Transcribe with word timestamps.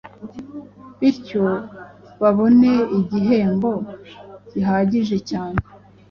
bityo 0.99 1.45
babone 2.21 2.71
igihembo 2.99 3.71
gihagije 4.51 5.17
cyane 5.29 5.59